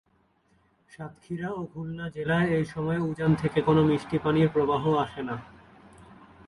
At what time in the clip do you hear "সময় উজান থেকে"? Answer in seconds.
2.65-3.59